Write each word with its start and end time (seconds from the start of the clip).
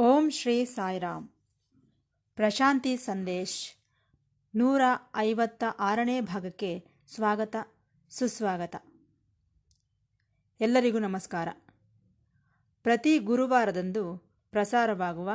ಓಂ 0.00 0.30
ಶ್ರೀ 0.30 0.64
ಸಾಯಿರಾಮ್. 0.64 1.28
ಪ್ರಶಾಂತಿ 2.34 2.96
ಸಂದೇಶ್, 2.96 3.76
ನೂರ 4.54 4.80
ಐವತ್ತ 5.16 5.64
ಆರನೇ 5.78 6.20
ಭಾಗಕ್ಕೆ 6.20 6.84
ಸ್ವಾಗತ, 7.14 7.56
ಸುಸ್ವಾಗತ. 8.10 8.76
ಎಲ್ಲರಿಗೂ 10.60 10.98
ನಮಸ್ಕಾರ. 10.98 11.48
ಪ್ರತಿ 12.82 13.18
ಗುರುವಾರದಂದು 13.18 14.16
ಪ್ರಸಾರವಾಗುವ 14.50 15.30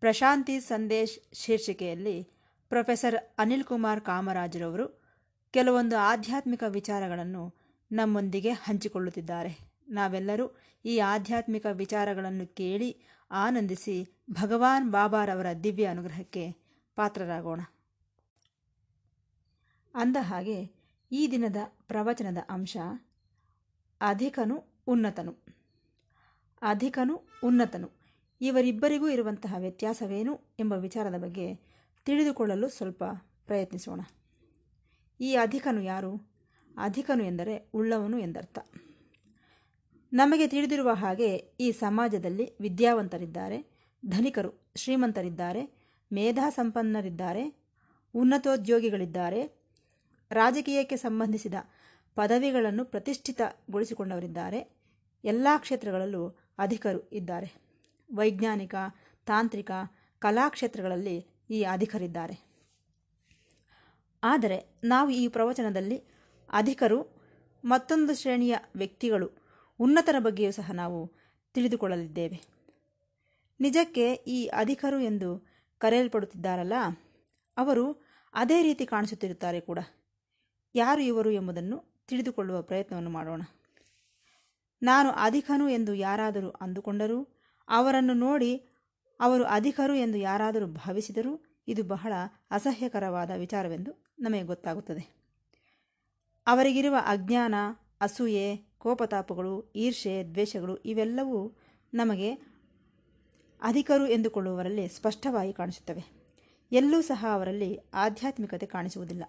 ಪ್ರಶಾಂತಿ 0.00 0.60
ಸಂದೇಶ್ 0.60 1.34
ಶೀರ್ಷಿಕೆಯಲ್ಲಿ 1.34 2.28
ಪ್ರೊಫೆಸರ್ 2.68 3.16
ಅನಿಲ್ 3.38 3.64
ಕುಮಾರ್ 3.64 4.00
ಕಾಮರಾಜರವರು 4.00 5.02
ಕೆಲವೊಂದು 5.50 5.96
ಆಧ್ಯಾತ್ಮಿಕ 5.96 6.64
ವಿಚಾರಗಳನ್ನು 6.68 7.54
ನಮ್ಮೊಂದಿಗೆ 7.92 8.50
ಹಂಚಿಕೊಳ್ಳುತ್ತಿದ್ದಾರೆ. 8.50 9.67
ನಾವೆಲ್ಲರೂ 9.88 10.56
ಈ 10.84 10.98
ಆಧ್ಯಾತ್ಮಿಕ 10.98 11.66
ವಿಚಾರಗಳನ್ನು 11.72 12.54
ಕೇಳಿ 12.54 12.96
ಆನಂದಿಸಿ 13.30 14.08
ಭಗವಾನ್ 14.30 14.90
ಬಾಬಾರವರ 14.90 15.46
ದಿವ್ಯ 15.64 15.86
ಅನುಗ್ರಹಕ್ಕೆ 15.86 16.52
ಪಾತ್ರರಾಗೋಣ. 16.96 17.60
ಅಂದ 19.94 20.16
ಹಾಗೆ 20.20 20.70
ಈ 21.12 21.28
ದಿನದ 21.30 21.56
ಪ್ರವಚನದ 21.86 22.38
ಅಂಶ, 22.48 22.76
ಅಧಿಕನು 24.00 24.64
ಉನ್ನತನು. 24.86 25.34
ಅಧಿಕನು 26.62 27.22
ಉನ್ನತನು. 27.44 27.90
ಇವರಿಬ್ಬರಿಗೂ 28.40 29.08
ಇರುವಂತಹ 29.08 29.54
ವ್ಯತ್ಯಾಸವೇನು 29.58 30.40
ಎಂಬ 30.58 30.72
ವಿಚಾರದ 30.72 31.18
ಬಗ್ಗೆ 31.18 31.54
ತಿಳಿದುಕೊಳ್ಳಲು 32.04 32.68
ಸ್ವಲ್ಪ 32.68 33.04
ಪ್ರಯತ್ನಿಸೋಣ. 33.46 34.00
ಈ 35.20 35.34
ಅಧಿಕನು 35.34 35.82
ಯಾರು? 35.82 36.30
ಅಧಿಕನು 36.78 37.24
ಎಂದರೆ 37.24 37.70
ಉಳ್ಳವನು 37.74 38.18
ಎಂದರ್ಥ. 38.18 38.58
ನಮಗೆ 40.12 40.46
ತಿಳಿದಿರುವ 40.48 40.92
ಹಾಗೆ 40.92 41.36
ಈ 41.60 41.72
ಸಮಾಜದಲ್ಲಿ 41.72 42.56
ವಿದ್ಯಾವಂತರಿದ್ದಾರೆ, 42.60 43.58
ಧನಿಕರು 44.06 44.72
ಶ್ರೀಮಂತರಿದ್ದಾರೆ, 44.76 45.62
ಮೇಧಾ 46.12 46.50
ಸಂಪನ್ನರಿದ್ದಾರೆ, 46.50 47.44
ಉನ್ನತೋದ್ಯೋಗಿಗಳಿದ್ದಾರೆ, 48.14 49.64
ರಾಜಕೀಯಕ್ಕೆ 50.30 50.96
ಸಂಬಂಧಿಸಿದ 50.96 51.54
ಪದವಿಗಳನ್ನು 52.16 52.84
ಪ್ರತಿಷ್ಠಿತಗೊಳಿಸಿಕೊಂಡವರಿದ್ದಾರೆ, 52.84 54.60
ಎಲ್ಲ 55.24 55.48
ಕ್ಷೇತ್ರಗಳಲ್ಲೂ 55.58 56.28
ಅಧಿಕರು 56.58 57.08
ಇದ್ದಾರೆ. 57.12 57.54
ವೈಜ್ಞಾನಿಕ, 58.14 58.74
ತಾಂತ್ರಿಕ 59.26 59.70
ಕಲಾಕ್ಷೇತ್ರಗಳಲ್ಲಿ 60.18 61.26
ಈ 61.50 61.62
ಅಧಿಕರಿದ್ದಾರೆ. 61.62 62.48
ಆದರೆ 64.22 64.78
ನಾವು 64.84 65.10
ಈ 65.10 65.28
ಪ್ರವಚನದಲ್ಲಿ 65.28 65.98
ಅಧಿಕರು 66.52 67.18
ಮತ್ತೊಂದು 67.64 68.14
ಶ್ರೇಣಿಯ 68.14 68.56
ವ್ಯಕ್ತಿಗಳು 68.76 69.37
ಉನ್ನತರ 69.80 70.16
ಬಗ್ಗೆಯೂ 70.18 70.52
ಸಹ 70.52 70.70
ನಾವು 70.72 71.12
ತಿಳಿದುಕೊಳ್ಳಲಿದ್ದೇವೆ. 71.54 72.38
ನಿಜಕ್ಕೆ 73.60 74.12
ಈ 74.12 74.46
ಅಧಿಕರು 74.46 75.00
ಎಂದು 75.00 75.48
ಕರೆಯಲ್ಪಡುತ್ತಿದ್ದಾರಲ್ಲ, 75.78 76.72
ಅವರು 77.56 78.04
ಅದೇ 78.34 78.62
ರೀತಿ 78.62 78.86
ಕಾಣಿಸುತ್ತಿರುತ್ತಾರೆ 78.86 79.60
ಕೂಡ. 79.60 79.78
ಯಾರು 80.74 81.02
ಇವರು 81.02 81.30
ಎಂಬುದನ್ನು 81.30 82.04
ತಿಳಿದುಕೊಳ್ಳುವ 82.08 82.62
ಪ್ರಯತ್ನವನ್ನು 82.62 83.10
ಮಾಡೋಣ. 83.10 83.42
ನಾನು 84.82 85.10
ಅಧಿಕನು 85.10 85.68
ಎಂದು 85.68 85.94
ಯಾರಾದರೂ 85.94 86.50
ಅಂದುಕೊಂಡರೂ, 86.50 87.18
ಅವರನ್ನು 87.68 88.14
ನೋಡಿ 88.14 88.52
ಅವರು 89.20 89.44
ಅಧಿಕರು 89.44 89.94
ಎಂದು 89.94 90.18
ಯಾರಾದರೂ 90.18 90.66
ಭಾವಿಸಿದರೂ 90.66 91.32
ಇದು 91.68 91.82
ಬಹಳ 91.84 92.12
ಅಸಹ್ಯಕರವಾದ 92.50 93.30
ವಿಚಾರವೆಂದು 93.30 93.92
ನಮಗೆ 94.18 94.42
ಗೊತ್ತಾಗುತ್ತದೆ. 94.42 95.04
ಅವರಿಗಿರುವ 96.46 96.96
ಅಜ್ಞಾನ, 97.06 97.54
ಅಸೂಯೆ 98.00 98.67
ಕೋಪತಾಪಗಳು 98.78 99.72
ಈರ್ಷೆ 99.76 100.24
ದ್ವೇಷಗಳು 100.24 100.76
ಇವೆಲ್ಲವೂ 100.76 101.56
ನಮಗೆ 101.94 102.32
ಅಧಿಕರು 103.62 104.06
ಎಂದುಕೊಳ್ಳುವವರಲ್ಲಿ 104.06 104.88
ಸ್ಪಷ್ಟವಾಗಿ 104.88 105.52
ಕಾಣಿಸುತ್ತವೆ. 105.52 106.04
ಎಲ್ಲೂ 106.72 107.02
ಸಹ 107.02 107.26
ಅವರಲ್ಲಿ 107.32 107.78
ಆಧ್ಯಾತ್ಮಿಕತೆ 107.94 108.66
ಕಾಣಿಸುವುದಿಲ್ಲ. 108.66 109.24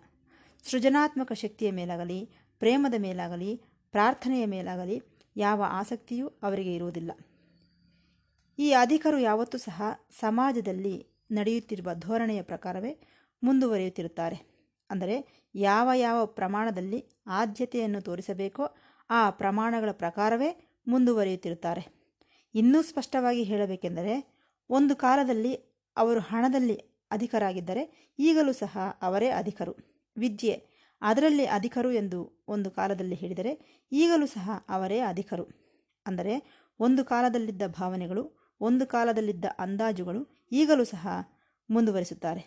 ಸೃಜನಾತ್ಮಕ 0.64 1.34
ಶಕ್ತಿಯ 1.34 1.72
ಮೇಲಾಗಲಿ, 1.72 2.30
ಪ್ರೇಮದ 2.60 2.94
ಮೇಲಾಗಲಿ, 2.98 3.62
ಪ್ರಾರ್ಥನೆಯ 3.92 4.46
ಮೇಲಾಗಲಿ 4.46 5.02
ಯಾವ 5.36 5.64
ಆಸಕ್ತಿಯೂ 5.68 6.28
ಅವರಿಗೆ 6.28 6.76
ಇರುವುದಿಲ್ಲ. 6.76 7.12
ಈ 8.60 8.72
ಅಧಿಕರು 8.72 9.20
ಯಾವತ್ತೂ 9.20 9.58
ಸಹ 9.58 9.84
ಸಮಾಜದಲ್ಲಿ 10.12 11.08
ನಡೆಯುತ್ತಿರುವ 11.32 11.90
ಧೋರಣೆಯ 11.94 12.42
ಪ್ರಕಾರವೇ 12.42 13.00
ಮುಂದುವರಿಯುತ್ತಿರುತ್ತಾರೆ. 13.44 14.50
ಅಂದರೆ 14.90 15.46
ಯಾವ 15.56 15.90
ಯಾವ 15.96 16.26
ಪ್ರಮಾಣದಲ್ಲಿ 16.26 17.06
ಆದ್ಯತೆಯನ್ನು 17.28 18.02
ತೋರಿಸಬೇಕೋ 18.02 18.76
ಆ 19.10 19.30
ಪ್ರಮಾಣಗಳ 19.30 19.92
ಪ್ರಕಾರವೇ 19.92 20.78
ಮುಂದುವರಿಯುತ್ತಿರುತ್ತಾರೆ. 20.88 21.84
ಇನ್ನೂ 22.56 22.82
ಸ್ಪಷ್ಟವಾಗಿ 22.82 23.44
ಹೇಳಬೇಕೆಂದರೆ, 23.44 24.40
ಒಂದು 24.70 24.96
ಕಾಲದಲ್ಲಿ 24.96 25.54
ಅವರು 25.98 26.20
ಹಣದಲ್ಲಿ 26.20 26.76
ಅಧಿಕರಾಗಿದ್ದರೆ 27.12 28.14
ಈಗಲೂ 28.20 28.54
ಸಹ 28.54 28.78
ಅವರೇ 29.02 29.30
ಅಧಿಕರು. 29.30 29.76
ವಿದ್ಯೆ 30.18 30.70
ಅದರಲ್ಲಿ 31.02 31.46
ಅಧಿಕರು 31.46 31.92
ಎಂದು 31.92 32.44
ಒಂದು 32.48 32.72
ಕಾಲದಲ್ಲಿ 32.72 33.16
ಹೇಳಿದರೆ 33.16 33.84
ಈಗಲೂ 33.92 34.26
ಸಹ 34.26 34.66
ಅವರೇ 34.70 35.00
ಅಧಿಕರು. 35.00 35.46
ಅಂದರೆ, 36.06 36.34
ಒಂದು 36.80 37.06
ಕಾಲದಲ್ಲಿದ್ದ 37.06 37.62
ಭಾವನೆಗಳು, 37.68 38.54
ಒಂದು 38.62 38.88
ಕಾಲದಲ್ಲಿದ್ದ 38.88 39.46
ಅಂದಾಜುಗಳು 39.60 40.48
ಈಗಲೂ 40.52 40.84
ಸಹ 40.84 41.08
ಮುಂದುವರಿಸುತ್ತಾರೆ. 41.70 42.44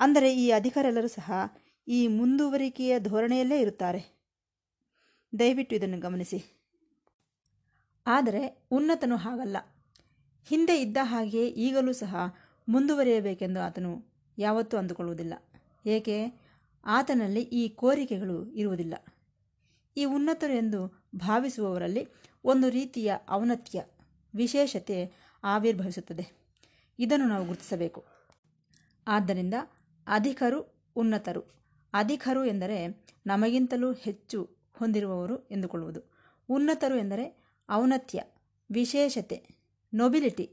ಅಂದರೆ, 0.00 0.34
ಈ 0.34 0.50
ಅಧಿಕರೆಲ್ಲರೂ 0.50 1.08
ಸಹ 1.08 1.32
ಈ 1.88 2.08
ಮುಂದುವರಿಕೆಯ 2.08 3.00
ಧೋರಣೆಯಲ್ಲೇ 3.00 3.60
ಇರುತ್ತಾರೆ. 3.60 4.17
ದಯವಿಟ್ಟು 5.38 5.76
ಇದನ್ನು 5.76 6.00
ಗಮನಿಸಿ. 6.00 6.44
ಆದರೆ 8.06 8.66
ಉನ್ನತನು 8.70 9.16
ಹಾಗಲ್ಲ. 9.16 9.56
ಹಿಂದೆ 10.48 10.80
ಇದ್ದ 10.80 10.96
ಹಾಗೆಯೇ 11.02 11.48
ಈಗಲೂ 11.48 11.92
ಸಹ 11.92 12.16
ಮುಂದುವರಿಯಬೇಕೆಂದು 12.68 13.60
ಆತನು 13.60 14.04
ಯಾವತ್ತೂ 14.38 14.76
ಅಂದುಕೊಳ್ಳುವುದಿಲ್ಲ. 14.76 15.34
ಏಕೆ? 15.86 16.40
ಆತನಲ್ಲಿ 16.84 17.40
ಈ 17.40 17.68
ಕೋರಿಕೆಗಳು 17.68 18.50
ಇರುವುದಿಲ್ಲ. 18.50 18.94
ಈ 19.96 20.04
ಉನ್ನತರು 20.04 20.52
ಎಂದು 20.52 21.08
ಭಾವಿಸುವವರಲ್ಲಿ 21.16 22.08
ಒಂದು 22.44 22.68
ರೀತಿಯ 22.68 23.14
ಔನ್ನತ್ಯ, 23.30 23.84
ವಿಶೇಷತೆ 24.34 25.12
ಆವಿರ್ಭವಿಸುತ್ತದೆ. 25.44 26.48
ಇದನ್ನು 26.98 27.28
ನಾವು 27.28 27.46
ಗುರುತಿಸಬೇಕು. 27.46 28.04
ಆದ್ದರಿಂದ 29.08 29.54
ಅಧಿಕರು 30.06 30.88
ಉನ್ನತರು. 30.96 31.40
ಅಧಿಕರು 31.92 32.44
ಎಂದರೆ 32.44 33.06
ನಮಗಿಂತಲೂ 33.26 33.92
ಹೆಚ್ಚು 33.92 34.57
ಹೊಂದಿರುವವರು 34.78 35.36
ಎಂದುಕೊಳ್ಳುವುದು. 35.48 36.00
ಉನ್ನತರು 36.48 36.96
ಎಂದರೆ 36.96 37.26
ಔನತ್ಯ 37.70 38.22
ವಿಶೇಷತೆ 38.70 39.38
ನೊಬಿಲಿಟಿ 39.94 40.46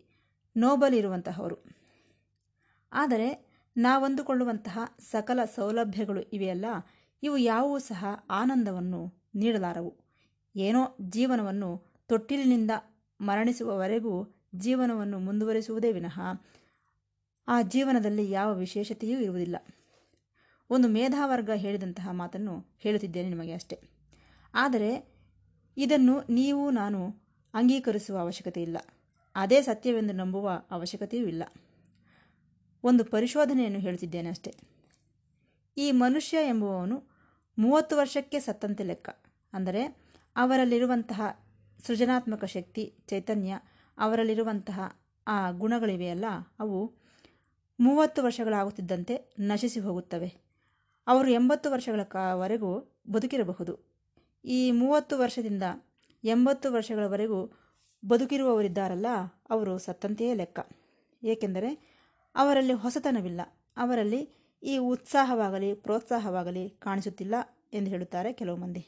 ನೋಬಲ್ 0.58 0.94
ಇರುವಂತಹವರು 0.94 1.58
ಆದರೆ 2.92 3.30
ನಾವಂದುಕೊಳ್ಳುವಂತಹ 3.78 4.80
ಸಕಲ 5.12 5.40
ಸೌಲಭ್ಯಗಳು 5.56 6.22
ಇವೆಯಲ್ಲ, 6.22 6.66
ಇವು 7.24 7.38
ಯಾವುವೂ 7.38 7.80
ಸಹ 7.80 8.06
ಆನಂದವನ್ನು 8.30 9.02
ನೀಡಲಾರವು. 9.36 9.92
ಏನೋ 10.56 10.82
ಜೀವನವನ್ನು 11.10 11.70
ತೊಟ್ಟಿಲಿನಿಂದ 12.06 12.72
ಮರಣಿಸುವವರೆಗೂ 13.22 14.14
ಜೀವನವನ್ನು 14.56 15.20
ಮುಂದುವರಿಸುವುದೇ 15.20 15.92
ವಿನಃ 15.92 16.20
ಆ 17.48 17.62
ಜೀವನದಲ್ಲಿ 17.62 18.32
ಯಾವ 18.32 18.50
ವಿಶೇಷತೆಯೂ 18.56 19.18
ಇರುವುದಿಲ್ಲ. 19.20 19.56
ಒಂದು 20.70 20.88
ಮೇಧಾವರ್ಗ 20.88 21.52
ಹೇಳಿದಂತಹ 21.56 22.08
ಮಾತನ್ನು 22.12 22.56
ಹೇಳುತ್ತಿದ್ದೇನೆ 22.78 23.30
ನಿಮಗೆ 23.30 23.54
ಅಷ್ಟೆ. 23.54 23.95
ಆದರೆ 24.56 25.16
ಇದನ್ನು 25.78 26.22
ನೀವು 26.30 26.72
ನಾನು 26.72 27.16
ಅಂಗೀಕರಿಸುವ 27.54 28.18
ಅವಶ್ಯಕತೆ 28.18 28.62
ಇಲ್ಲ. 28.62 28.78
ಅದೇ 29.36 29.62
ಸತ್ಯವೆಂದು 29.62 30.14
ನಂಬುವ 30.14 30.52
ಅವಶ್ಯಕತೆಯೂ 30.72 31.28
ಇಲ್ಲ. 31.28 31.44
ಒಂದು 32.84 33.06
ಪರಿಶೋಧನೆಯನ್ನು 33.06 33.80
ಹೇಳುತ್ತಿದ್ದೇನೆ 33.80 34.30
ಅಷ್ಟೆ. 34.30 34.56
ಈ 35.78 35.92
ಮನುಷ್ಯ 35.92 36.38
ಎಂಬುವವನು 36.48 37.04
ಮೂವತ್ತು 37.60 37.98
ವರ್ಷಕ್ಕೆ 37.98 38.40
ಸತ್ತಂತೆ 38.40 38.84
ಲೆಕ್ಕ. 38.84 39.10
ಅಂದರೆ 39.54 39.98
ಅವರಲ್ಲಿರುವಂತಹ 40.36 41.22
ಸೃಜನಾತ್ಮಕ 41.88 42.46
ಶಕ್ತಿ, 42.46 42.94
ಚೈತನ್ಯ, 43.08 43.60
ಅವರಲ್ಲಿರುವಂತಹ 43.98 45.00
ಆ 45.28 45.52
ಗುಣಗಳಿವೆಯಲ್ಲ 45.52 46.26
ಅವು 46.60 46.94
ಮೂವತ್ತು 47.80 48.24
ವರ್ಷಗಳಾಗುತ್ತಿದ್ದಂತೆ 48.24 49.36
ನಶಿಸಿ 49.40 49.80
ಹೋಗುತ್ತವೆ. 49.80 50.34
ಅವರು 51.08 51.30
ಎಂಬತ್ತು 51.30 51.72
ವರ್ಷಗಳ 51.72 52.00
ವರೆಗೂ 52.34 52.96
ಬದುಕಿರಬಹುದು. 53.10 53.95
ಈ 54.46 54.72
ಮೂವತ್ತು 54.72 55.20
ವರ್ಷದಿಂದ 55.20 55.64
ಎಂಬತ್ತು 56.24 56.74
ವರ್ಷಗಳವರೆಗೂ 56.74 57.52
ಬದುಕಿರುವವರಿದ್ದಾರಲ್ಲ, 58.08 59.06
ಅವರು 59.50 59.78
ಸತ್ತಂತೆಯೇ 59.78 60.34
ಲೆಕ್ಕ. 60.34 60.60
ಏಕೆಂದರೆ 61.24 61.96
ಅವರಲ್ಲಿ 62.36 62.74
ಹೊಸತನವಿಲ್ಲ. 62.74 63.42
ಅವರಲ್ಲಿ 63.78 64.30
ಈ 64.64 64.78
ಉತ್ಸಾಹವಾಗಲಿ, 64.78 65.74
ಪ್ರೋತ್ಸಾಹವಾಗಲಿ 65.74 66.70
ಕಾಣಿಸುತ್ತಿಲ್ಲ 66.70 67.36
ಎಂದು 67.74 67.92
ಹೇಳುತ್ತಾರೆ 67.92 68.34
ಕೆಲವು 68.34 68.58
ಮಂದಿ. 68.58 68.88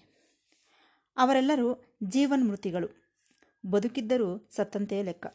ಅವರೆಲ್ಲರೂ 1.18 1.84
ಜೀವನ್ಮೃತಿಗಳು. 2.04 2.88
ಬದುಕಿದ್ದರೂ 3.70 4.48
ಸತ್ತಂತೆಯೇ 4.56 5.04
ಲೆಕ್ಕ. 5.04 5.28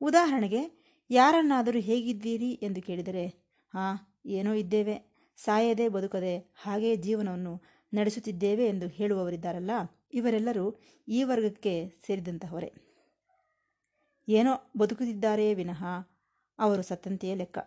ಉದಾಹರಣೆಗೆ, 0.00 0.82
ಯಾರನ್ನಾದರೂ 1.10 1.78
ಹೇಗಿದ್ದೀರಿ 1.78 2.52
ಎಂದು 2.52 2.82
ಕೇಳಿದರೆ, 2.82 3.26
ಹಾಂ, 3.74 4.20
ಏನೋ 4.26 4.52
ಇದ್ದೇವೆ. 4.52 5.08
ಸಾಯದೆ 5.36 5.88
ಬದುಕದೆ 5.88 6.38
ಹಾಗೇ 6.38 6.96
ಜೀವನವನ್ನು 6.96 7.77
ನಡೆಸುತ್ತಿದ್ದೇವೆ 7.92 8.66
ಎಂದು 8.66 8.88
ಹೇಳುವವರಿದ್ದಾರಲ್ಲ, 8.88 9.70
ಇವರೆಲ್ಲರೂ 10.14 10.80
ಈ 11.08 11.22
ವರ್ಗಕ್ಕೆ 11.22 11.94
ಸೇರಿದಂತಹವರೇ. 12.06 12.72
ಏನೋ 14.28 14.72
ಬದುಕುತ್ತಿದ್ದಾರೆಯೇ 14.78 15.54
ವಿನಃ 15.54 15.84
ಅವರು 16.58 16.82
ಸತ್ತಂತೆಯೇ 16.82 17.34
ಲೆಕ್ಕ. 17.34 17.58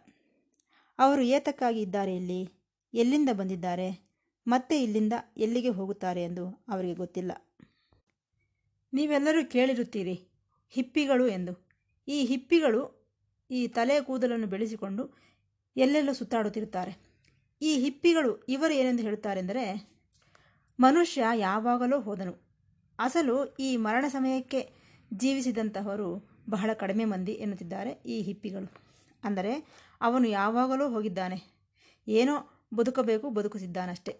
ಅವರು 0.99 1.21
ಏತಕ್ಕಾಗಿ 1.21 1.81
ಇದ್ದಾರೆ 1.81 2.15
ಇಲ್ಲಿ? 2.15 2.49
ಎಲ್ಲಿಂದ 2.93 3.29
ಬಂದಿದ್ದಾರೆ? 3.33 4.11
ಮತ್ತೆ 4.47 4.83
ಇಲ್ಲಿಂದ 4.83 5.13
ಎಲ್ಲಿಗೆ 5.37 5.69
ಹೋಗುತ್ತಾರೆ 5.69 6.23
ಎಂದು 6.23 6.65
ಅವರಿಗೆ 6.67 6.93
ಗೊತ್ತಿಲ್ಲ. 6.93 7.31
ನೀವೆಲ್ಲರೂ 8.93 9.49
ಕೇಳಿರುತ್ತೀರಿ, 9.49 10.27
ಹಿಪ್ಪಿಗಳು 10.69 11.27
ಎಂದು. 11.27 11.67
ಈ 12.07 12.25
ಹಿಪ್ಪಿಗಳು 12.25 13.11
ಈ 13.51 13.67
ತಲೆ 13.67 14.01
ಕೂದಲನ್ನು 14.01 14.47
ಬೆಳೆಸಿಕೊಂಡು 14.47 15.17
ಎಲ್ಲೆಲ್ಲೋ 15.77 16.13
ಸುತ್ತಾಡುತ್ತಿರುತ್ತಾರೆ. 16.13 17.11
ಈ 17.61 17.79
ಹಿಪ್ಪಿಗಳು 17.79 18.45
ಇವರು 18.49 18.73
ಏನೆಂದು 18.73 19.03
ಹೇಳುತ್ತಾರೆಂದರೆ 19.03 19.91
ಮನುಷ್ಯ 20.81 21.23
ಯಾವಾಗಲೂ 21.35 22.01
ಹೋದನು. 22.01 22.35
ಅಸಲು 22.99 23.55
ಈ 23.55 23.77
ಮರಣ 23.77 24.05
ಸಮಯಕ್ಕೆ 24.07 24.71
ಜೀವಿಸಿದಂತಹವರು 25.13 26.29
ಬಹಳ 26.49 26.69
ಕಡಿಮೆ 26.73 27.05
ಮಂದಿ 27.05 27.31
ಎನ್ನುತ್ತಿದ್ದಾರೆ 27.31 27.91
ಈ 28.05 28.21
ಹಿಪ್ಪಿಗಳು. 28.21 28.71
ಅಂದರೆ 29.23 29.67
ಅವನು 30.01 30.27
ಯಾವಾಗಲೂ 30.27 30.89
ಹೋಗಿದ್ದಾನೆ. 30.89 31.43
ಏನೋ 32.07 32.63
ಬದುಕಬೇಕು 32.73 33.29
ಬದುಕುತ್ತಿದ್ದಾನಷ್ಟೇ. 33.29 34.19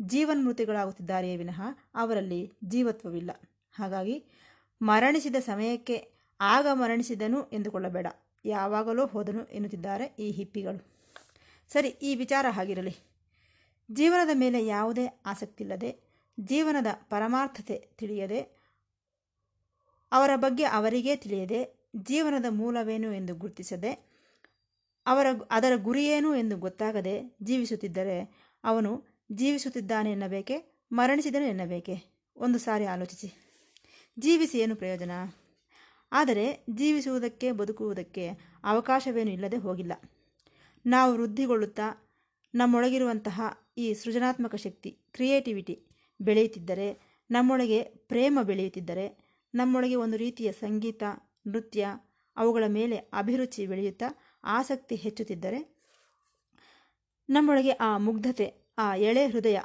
ಜೀವನ್ಮೃತಿಗಳಾಗುತ್ತಿದ್ದಾರೆಯೇ 0.00 1.36
ವಿನಃ 1.36 1.62
ಅವರಲ್ಲಿ 1.94 2.52
ಜೀವತ್ವವಿಲ್ಲ. 2.64 3.30
ಹಾಗಾಗಿ 3.72 4.24
ಮರಣಿಸಿದ 4.82 5.36
ಸಮಯಕ್ಕೆ 5.36 6.10
ಆಗ 6.40 6.66
ಮರಣಿಸಿದನು 6.72 7.50
ಎಂದುಕೊಳ್ಳಬೇಡ. 7.52 8.06
ಯಾವಾಗಲೂ 8.44 9.06
ಹೋದನು 9.06 9.44
ಎನ್ನುತ್ತಿದ್ದಾರೆ 9.44 10.04
ಈ 10.18 10.30
ಹಿಪ್ಪಿಗಳು. 10.30 10.86
ಸರಿ, 11.68 11.88
ಈ 11.88 12.14
ವಿಚಾರ 12.14 12.46
ಹಾಗಿರಲಿ. 12.48 13.15
ಜೀವನದ 13.92 14.30
ಮೇಲೆ 14.34 14.66
ಯಾವುದೇ 14.66 15.06
ಆಸಕ್ತಿ 15.26 15.64
ಇಲ್ಲದೆ 15.64 15.98
ಜೀವನದ 16.40 16.86
ಪರಮಾರ್ಥತೆ 16.92 17.88
ತಿಳಿಯದೆ, 17.98 18.40
ಅವರ 20.12 20.30
ಬಗ್ಗೆ 20.36 20.64
ಅವರಿಗೇ 20.64 21.16
ತಿಳಿಯದೆ, 21.16 21.88
ಜೀವನದ 21.96 22.44
ಮೂಲವೇನು 22.48 23.12
ಎಂದು 23.12 23.34
ಗುರುತಿಸದೆ, 23.34 23.92
ಅವರ 25.06 25.26
ಅದರ 25.50 25.72
ಗುರಿಯೇನು 25.76 26.34
ಎಂದು 26.34 26.56
ಗೊತ್ತಾಗದೆ 26.56 27.36
ಜೀವಿಸುತ್ತಿದ್ದರೆ 27.42 28.38
ಅವನು 28.64 29.04
ಜೀವಿಸುತ್ತಿದ್ದಾನೆ 29.32 30.12
ಎನ್ನಬೇಕೆ, 30.12 30.86
ಮರಣಿಸಿದನು 30.92 31.44
ಎನ್ನಬೇಕೆ? 31.44 32.02
ಒಂದು 32.36 32.58
ಸಾರಿ 32.58 32.86
ಆಲೋಚಿಸಿ. 32.86 33.32
ಜೀವಿಸಿ 34.18 34.58
ಏನು 34.58 34.76
ಪ್ರಯೋಜನ? 34.76 35.10
ಆದರೆ 36.12 36.64
ಜೀವಿಸುವುದಕ್ಕೆ, 36.70 37.52
ಬದುಕುವುದಕ್ಕೆ 37.52 38.28
ಅವಕಾಶವೇನು 38.64 39.30
ಇಲ್ಲದೆ 39.30 39.56
ಹೋಗಿಲ್ಲ. 39.56 39.92
ನಾವು 40.86 41.14
ವೃದ್ಧಿಗೊಳ್ಳುತ್ತಾ 41.14 42.05
ನಮ್ಮೊಳಗಿರುವಂತಹ 42.56 43.40
ಈ 43.78 43.94
ಸೃಜನಾತ್ಮಕ 43.94 44.54
ಶಕ್ತಿ, 44.54 44.90
ಕ್ರಿಯೇಟಿವಿಟಿ 45.12 45.86
ಬೆಳೆಯುತ್ತಿದ್ದರೆ, 46.20 47.18
ನಮ್ಮೊಳಗೆ 47.30 47.82
ಪ್ರೇಮ 47.82 48.38
ಬೆಳೆಯುತ್ತಿದ್ದರೆ, 48.42 49.06
ನಮ್ಮೊಳಗೆ 49.54 49.94
ಒಂದು 49.94 50.16
ರೀತಿಯ 50.16 50.52
ಸಂಗೀತ, 50.52 51.02
ನೃತ್ಯ, 51.46 51.86
ಅವುಗಳ 52.36 52.64
ಮೇಲೆ 52.66 52.96
ಅಭಿರುಚಿ 52.96 53.66
ಬೆಳೆಯುತ್ತಾ 53.66 54.08
ಆಸಕ್ತಿ 54.44 54.96
ಹೆಚ್ಚುತ್ತಿದ್ದರೆ, 54.96 55.60
ನಮ್ಮೊಳಗೆ 57.28 57.70
ಆ 57.70 57.98
ಮುಗ್ಧತೆ, 57.98 58.74
ಆ 58.78 58.96
ಎಳೆ 58.96 59.26
ಹೃದಯ, 59.26 59.60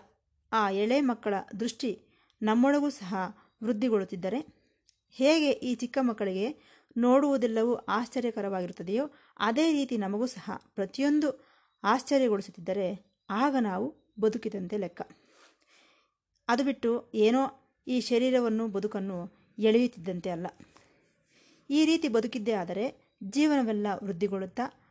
ಆ 0.52 0.70
ಎಳೆ 0.70 1.02
ಮಕ್ಕಳ 1.02 1.34
ದೃಷ್ಟಿ 1.60 1.92
ನಮ್ಮೊಳಗೂ 2.42 2.90
ಸಹ 2.90 3.16
ವೃದ್ಧಿಗೊಳ್ಳುತ್ತಿದ್ದರೆ, 3.64 4.40
ಹೇಗೆ 5.16 5.52
ಈ 5.52 5.76
ಚಿಕ್ಕ 5.76 5.98
ಮಕ್ಕಳಿಗೆ 6.02 6.48
ನೋಡುವುದೆಲ್ಲವೂ 6.98 7.74
ಆಶ್ಚರ್ಯಕರವಾಗಿರುತ್ತದೆಯೋ, 7.76 9.06
ಅದೇ 9.40 9.72
ರೀತಿ 9.72 9.98
ನಮಗೂ 9.98 10.26
ಸಹ 10.28 10.52
ಪ್ರತಿಯೊಂದು 10.76 11.51
ಆಶ್ಚರ್ಯಗೊಳಿಸುತ್ತಿದ್ದರೆ 11.84 13.16
ಆಗ 13.30 13.56
ನಾವು 13.60 13.96
ಬದುಕಿದಂತೆ 14.20 14.78
ಲೆಕ್ಕ. 14.78 15.02
ಅದು 16.48 16.64
ಬಿಟ್ಟು 16.64 17.12
ಏನೋ 17.14 17.72
ಈ 17.88 18.00
ಶರೀರವನ್ನು 18.00 18.68
ಬದುಕನ್ನು 18.68 19.32
ಎಳೆಯುತ್ತಿದ್ದಂತೆ 19.58 20.30
ಅಲ್ಲ. 20.30 20.48
ಈ 21.70 21.86
ರೀತಿ 21.86 22.08
ಬದುಕಿದ್ದೇ 22.08 22.52
ಆದರೆ 22.52 23.16
ಜೀವನವೆಲ್ಲ 23.24 23.88
ವೃದ್ಧಿಗೊಳ್ಳುತ್ತಾ 24.04 24.84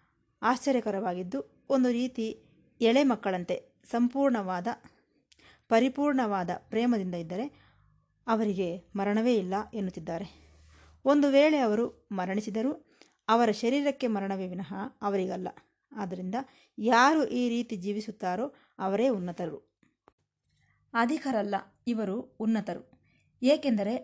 ಆಶ್ಚರ್ಯಕರವಾಗಿದ್ದು 0.42 1.66
ಒಂದು 1.70 1.88
ರೀತಿ 1.88 2.40
ಎಳೆ 2.80 3.02
ಮಕ್ಕಳಂತೆ 3.04 3.80
ಸಂಪೂರ್ಣವಾದ, 3.90 4.66
ಪರಿಪೂರ್ಣವಾದ 5.68 6.50
ಪ್ರೇಮದಿಂದ 6.68 7.14
ಇದ್ದರೆ 7.14 7.70
ಅವರಿಗೆ 8.26 8.90
ಮರಣವೇ 8.96 9.34
ಇಲ್ಲ 9.34 9.54
ಎನ್ನುತ್ತಿದ್ದಾರೆ. 9.74 10.50
ಒಂದು 11.04 11.28
ವೇಳೆ 11.28 11.58
ಅವರು 11.58 12.08
ಮರಣಿಸಿದರೂ 12.12 12.72
ಅವರ 13.28 13.50
ಶರೀರಕ್ಕೆ 13.50 14.06
ಮರಣವೇ 14.06 14.46
ವಿನಃ 14.46 14.74
ಅವರಿಗಲ್ಲ. 15.02 15.48
ಆದ್ದರಿಂದ 15.92 16.34
ಯಾರು 16.78 17.26
ಈ 17.26 17.48
ರೀತಿ 17.48 17.76
ಜೀವಿಸುತ್ತಾರೋ 17.76 18.54
ಅವರೇ 18.78 19.08
ಉನ್ನತರು. 19.08 19.70
ಅಧಿಕರಲ್ಲ, 20.94 21.54
ಇವರು 21.86 22.20
ಉನ್ನತರು. 22.20 23.00
ಏಕೆಂದರೆ 23.42 23.96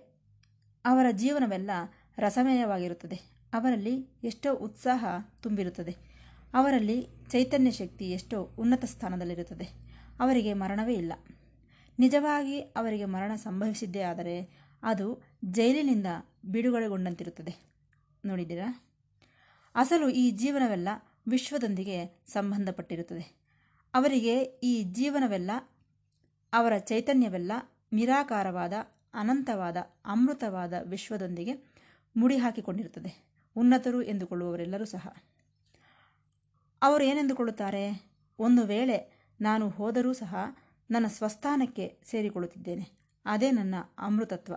ಅವರ 0.84 1.06
ಜೀವನವೆಲ್ಲ 1.12 1.70
ರಸಮಯವಾಗಿರುತ್ತದೆ. 2.18 3.16
ಅವರಲ್ಲಿ 3.52 4.08
ಎಷ್ಟೋ 4.24 4.54
ಉತ್ಸಾಹ 4.54 5.04
ತುಂಬಿರುತ್ತದೆ. 5.42 5.96
ಅವರಲ್ಲಿ 6.54 7.06
ಚೈತನ್ಯ 7.30 7.70
ಶಕ್ತಿ 7.70 8.10
ಎಷ್ಟೋ 8.10 8.42
ಉನ್ನತ 8.42 8.84
ಸ್ಥಾನದಲ್ಲಿರುತ್ತದೆ. 8.84 9.64
ಅವರಿಗೆ 10.20 10.52
ಮರಣವೇ 10.52 10.94
ಇಲ್ಲ. 10.94 11.12
ನಿಜವಾಗಿ 11.98 12.60
ಅವರಿಗೆ 12.60 13.04
ಮರಣ 13.04 13.34
ಸಂಭವಿಸಿದ್ದೇ 13.34 14.00
ಆದರೆ 14.00 14.66
ಅದು 14.82 15.22
ಜೈಲಿನಿಂದ 15.44 16.06
ಬಿಡುಗಡೆಗೊಂಡಂತಿರುತ್ತದೆ. 16.44 17.74
ನೋಡಿದ್ದೀರಾ? 18.24 18.82
ಅಸಲು 19.74 20.08
ಈ 20.08 20.30
ಜೀವನವೆಲ್ಲ 20.30 20.88
ವಿಶ್ವದೊಂದಿಗೆ 21.28 22.24
ಸಂಬಂಧಪಟ್ಟಿರುತ್ತದೆ. 22.26 23.36
ಅವರಿಗೆ 23.94 24.42
ಈ 24.42 24.82
ಜೀವನವೆಲ್ಲ, 24.82 25.50
ಅವರ 26.52 26.78
ಚೈತನ್ಯವೆಲ್ಲ 26.78 27.52
ನಿರಾಕಾರವಾದ, 27.92 28.72
ಅನಂತವಾದ, 29.14 29.76
ಅಮೃತವಾದ 30.04 30.72
ವಿಶ್ವದೊಂದಿಗೆ 30.84 31.52
ಮುಡಿ 32.16 32.36
ಹಾಕಿಕೊಂಡಿರುತ್ತದೆ 32.36 33.26
ಉನ್ನತರು 33.56 34.02
ಎಂದುಕೊಳ್ಳುವವರೆಲ್ಲರೂ 34.02 34.84
ಸಹ. 34.84 35.16
ಅವರು 36.82 37.04
ಏನೆಂದುಕೊಳ್ಳುತ್ತಾರೆ? 37.04 38.06
ಒಂದು 38.38 38.64
ವೇಳೆ 38.64 39.26
ನಾನು 39.40 39.68
ಹೋದರೂ 39.68 40.12
ಸಹ 40.12 40.36
ನನ್ನ 40.90 41.06
ಸ್ವಸ್ಥಾನಕ್ಕೆ 41.06 41.98
ಸೇರಿಕೊಳ್ಳುತ್ತಿದ್ದೇನೆ. 42.04 42.90
ಅದೇ 43.24 43.50
ನನ್ನ 43.50 43.74
ಅಮೃತತ್ವ. 43.98 44.54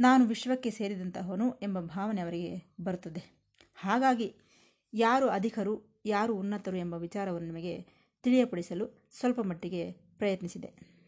ನಾನು 0.00 0.24
ವಿಶ್ವಕ್ಕೆ 0.26 0.70
ಸೇರಿದಂತಹವನು 0.70 1.54
ಎಂಬ 1.62 1.80
ಭಾವನೆ 1.80 2.20
ಅವರಿಗೆ 2.20 2.74
ಬರುತ್ತದೆ. 2.80 3.38
ಹಾಗಾಗಿ 3.74 4.36
ಯಾರು 4.92 5.28
ಅಧಿಕರು, 5.28 6.00
ಯಾರು 6.04 6.34
ಉನ್ನತರು 6.34 6.76
ಎಂಬ 6.76 6.94
ವಿಚಾರವನ್ನು 6.94 7.46
ನಿಮಗೆ 7.46 7.86
ತಿಳಿಯಪಡಿಸಲು 8.22 9.08
ಸ್ವಲ್ಪ 9.18 9.40
ಮಟ್ಟಿಗೆ 9.40 9.92
ಪ್ರಯತ್ನಿಸಿದೆ. 9.92 10.98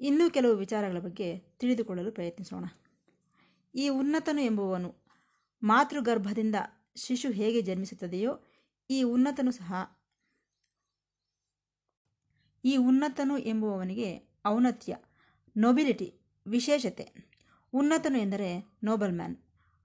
ಇನ್ನೂ 0.00 0.30
ಕೆಲವು 0.30 0.56
ವಿಚಾರಗಳ 0.56 0.98
ಬಗ್ಗೆ 0.98 1.38
ತಿಳಿದುಕೊಳ್ಳಲು 1.38 2.12
ಪ್ರಯತ್ನಿಸೋಣ. 2.12 2.64
ಈ 3.74 3.88
ಉನ್ನತನು 3.88 4.40
ಎಂಬುವನು 4.40 4.94
ಮಾತೃಗರ್ಭದಿಂದ 5.62 6.54
ಶಿಶು 6.96 7.30
ಹೇಗೆ 7.30 7.62
ಜನ್ಮಿಸುತ್ತದೆಯೋ 7.62 8.44
ಈ 8.90 9.02
ಉನ್ನತನು 9.02 9.50
ಸಹ 9.50 9.74
ಈ 12.64 12.76
ಉನ್ನತನು 12.76 13.38
ಎಂಬುವವನಿಗೆ 13.38 14.38
ಔನ್ನತ್ಯ 14.46 14.96
ನೊಬಿಲಿಟಿ 15.56 16.14
ವಿಶೇಷತೆ. 16.46 17.12
ಉನ್ನತನು 17.72 18.18
ಎಂದರೆ 18.18 18.78
ನೋಬಲ್ 18.84 19.12
ಮ್ಯಾನ್ 19.12 19.36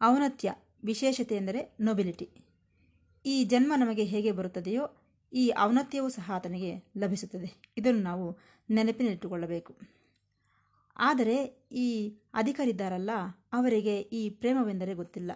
ಔನ್ನತ್ಯ, 0.04 0.54
ವಿಶೇಷತೆ 0.84 1.36
ಎಂದರೆ 1.36 1.78
ನೊಬಿಲಿಟಿ 1.80 2.43
ಈ 3.26 3.44
ಜನ್ಮ 3.44 3.74
ನಮಗೆ 3.78 4.04
ಹೇಗೆ 4.04 4.32
ಬರುತ್ತದೆಯೋ 4.32 4.90
ಈ 5.34 5.54
ಔನ್ನತ್ಯವೂ 5.60 6.10
ಸಹ 6.10 6.32
ಆತನಿಗೆ 6.34 6.84
ಲಭಿಸುತ್ತದೆ. 6.98 7.62
ಇದನ್ನು 7.78 8.02
ನಾವು 8.02 8.38
ನೆನಪಿನಲ್ಲಿಟ್ಟುಕೊಳ್ಳಬೇಕು. 8.70 9.78
ಆದರೆ 10.98 11.68
ಈ 11.72 12.18
ಅಧಿಕಾರಿದ್ದಾರಲ್ಲ, 12.34 13.10
ಅವರಿಗೆ 13.54 14.00
ಈ 14.00 14.30
ಪ್ರೇಮವೆಂದರೆ 14.30 14.94
ಗೊತ್ತಿಲ್ಲ, 14.94 15.32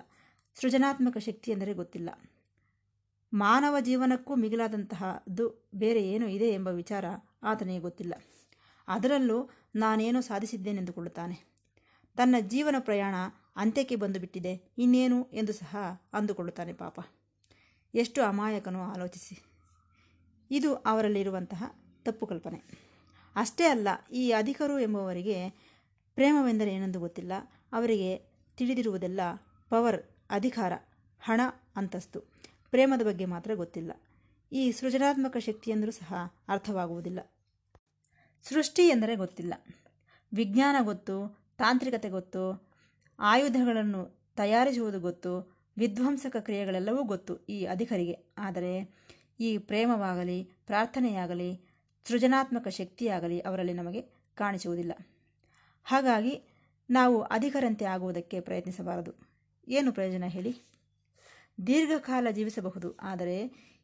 ಸೃಜನಾತ್ಮಕ 0.56 1.18
ಶಕ್ತಿ 1.18 1.52
ಎಂದರೆ 1.52 1.74
ಗೊತ್ತಿಲ್ಲ. 1.74 2.10
ಮಾನವ 3.34 3.80
ಜೀವನಕ್ಕೂ 3.80 4.36
ಮಿಗಿಲಾದಂತಹದ್ದು 4.36 5.70
ಬೇರೆ 5.76 6.10
ಏನೂ 6.10 6.28
ಇದೆ 6.28 6.50
ಎಂಬ 6.50 6.68
ವಿಚಾರ 6.68 7.06
ಆತನಿಗೆ 7.44 7.80
ಗೊತ್ತಿಲ್ಲ. 7.80 8.14
ಅದರಲ್ಲೂ 8.88 9.50
ನಾನೇನೋ 9.76 10.22
ಸಾಧಿಸಿದ್ದೇನೆಂದುಕೊಳ್ಳುತ್ತಾನೆ. 10.22 11.58
ತನ್ನ 12.18 12.36
ಜೀವನ 12.48 12.76
ಪ್ರಯಾಣ 12.80 13.16
ಅಂತ್ಯಕ್ಕೆ 13.56 13.96
ಬಂದು 13.96 14.20
ಬಿಟ್ಟಿದೆ 14.20 14.74
ಇನ್ನೇನು 14.78 15.30
ಎಂದು 15.34 15.54
ಸಹ 15.54 15.78
ಅಂದುಕೊಳ್ಳುತ್ತಾನೆ 16.14 16.74
ಪಾಪ. 16.74 17.00
ಎಷ್ಟು 17.98 18.24
ಅಮಾಯಕನೋ 18.24 18.82
ಆಲೋಚಿಸಿ. 18.82 19.44
ಇದು 20.52 20.76
ಅವರಲ್ಲಿರುವಂತಹ 20.76 21.64
ತಪ್ಪು 22.04 22.28
ಕಲ್ಪನೆ. 22.28 22.62
ಅಷ್ಟೇ 23.36 23.64
ಅಲ್ಲ, 23.64 23.88
ಈ 24.12 24.32
ಅಧಿಕರು 24.32 24.80
ಎಂಬುವವರಿಗೆ 24.80 25.50
ಪ್ರೇಮವೆಂದರೆ 26.16 26.74
ಏನೆಂದು 26.74 27.00
ಗೊತ್ತಿಲ್ಲ. 27.00 27.32
ಅವರಿಗೆ 27.72 28.18
ತಿಳಿದಿರುವುದೆಲ್ಲ 28.58 29.20
ಪವರ್, 29.70 30.04
ಅಧಿಕಾರ, 30.30 30.74
ಹಣ, 31.20 31.42
ಅಂತಸ್ತು. 31.76 32.20
ಪ್ರೇಮದ 32.72 33.06
ಬಗ್ಗೆ 33.06 33.26
ಮಾತ್ರ 33.26 33.54
ಗೊತ್ತಿಲ್ಲ. 33.54 33.92
ಈ 34.52 34.72
ಸೃಜನಾತ್ಮಕ 34.72 35.38
ಶಕ್ತಿಯೆಂದರೂ 35.38 35.92
ಸಹ 35.92 36.14
ಅರ್ಥವಾಗುವುದಿಲ್ಲ. 36.48 37.20
ಸೃಷ್ಟಿ 38.44 38.88
ಎಂದರೆ 38.88 39.16
ಗೊತ್ತಿಲ್ಲ. 39.16 39.54
ವಿಜ್ಞಾನ 40.34 40.76
ಗೊತ್ತು, 40.82 41.40
ತಾಂತ್ರಿಕತೆ 41.58 42.10
ಗೊತ್ತು, 42.10 42.68
ಆಯುಧಗಳನ್ನು 43.20 44.32
ತಯಾರಿಸುವುದು 44.36 45.00
ಗೊತ್ತು 45.00 45.57
ವಿಧ್ವಂಸಕ 45.78 46.36
ಕ್ರಿಯೆಗಳೆಲ್ಲವೂ 46.40 47.04
ಗೊತ್ತು 47.04 47.34
ಈ 47.46 47.66
ಅಧಿಕರಿಗೆ. 47.66 48.16
ಆದರೆ 48.38 48.72
ಈ 49.40 49.58
ಪ್ರೇಮವಾಗಲಿ, 49.58 50.44
ಪ್ರಾರ್ಥನೆಯಾಗಲಿ, 50.44 51.50
ಸೃಜನಾತ್ಮಕ 52.06 52.68
ಶಕ್ತಿಯಾಗಲಿ 52.68 53.40
ಅವರಲ್ಲಿ 53.40 53.74
ನಮಗೆ 53.74 54.02
ಕಾಣಿಸುವುದಿಲ್ಲ. 54.36 54.94
ಹಾಗಾಗಿ 55.84 56.34
ನಾವು 56.90 57.22
ಅಧಿಕರಂತೆ 57.22 57.86
ಆಗುವುದಕ್ಕೆ 57.86 58.40
ಪ್ರಯತ್ನಿಸಬಾರದು. 58.40 59.12
ಏನು 59.68 59.92
ಪ್ರಯೋಜನ 59.92 60.26
ಹೇಳಿ? 60.28 60.54
ದೀರ್ಘಕಾಲ 61.68 62.28
ಜೀವಿಸಬಹುದು, 62.32 62.90
ಆದರೆ 63.02 63.38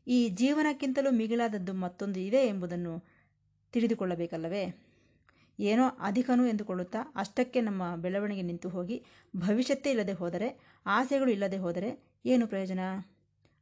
ಈ 0.07 0.29
ಜೀವನಕ್ಕಿಂತಲೂ 0.29 1.11
ಮಿಗಿಲಾದದ್ದು 1.11 1.73
ಮತ್ತೊಂದು 1.73 2.19
ಇದೆ 2.19 2.41
ಎಂಬುದನ್ನು 2.47 2.93
ತಿಳಿದುಕೊಳ್ಳಬೇಕಲ್ಲವೇ? 3.73 4.92
ಏನೋ 5.59 5.83
ಅಧಿಕನು 5.87 6.45
ಎಂದುಕೊಳ್ಳುತ್ತಾ 6.45 6.97
ಅಷ್ಟಕ್ಕೆ 7.15 7.61
ನಮ್ಮ 7.61 7.95
ಬೆಳವಣಿಗೆ 7.95 8.41
ನಿಂತು 8.41 8.69
ಹೋಗಿ 8.69 9.05
ಭವಿಷ್ಯತ್ತೇ 9.35 9.89
ಇಲ್ಲದೆ 9.89 10.13
ಹೋದರೆ, 10.13 10.59
ಆಸೆಗಳು 10.85 11.31
ಇಲ್ಲದೆ 11.31 11.57
ಹೋದರೆ 11.57 12.03
ಏನು 12.25 12.47
ಪ್ರಯೋಜನ? 12.47 12.79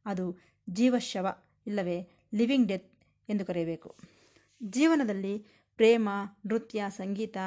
ಅದು 0.05 0.37
ಜೀವಶವ 0.69 1.43
ಇಲ್ಲವೇ? 1.67 2.09
ಲಿವಿಂಗ್ 2.33 2.67
ಡೆತ್ 2.67 2.93
ಎಂದು 3.29 3.45
ಕರೆಯಬೇಕು. 3.45 3.95
ಜೀವನದಲ್ಲಿ 4.63 5.45
ಪ್ರೇಮ, 5.75 6.09
ನೃತ್ಯ, 6.45 6.83
ಸಂಗೀತ, 6.89 7.37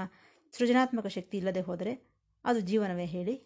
ಸೃಜನಾತ್ಮಕ 0.52 1.06
ಶಕ್ತಿ 1.06 1.36
ಇಲ್ಲದೆ 1.36 1.60
ಹೋದರೆ 1.60 2.08
ಅದು 2.44 2.60
ಜೀವನವೇ 2.60 3.04
ಹೇಳಿ? 3.04 3.42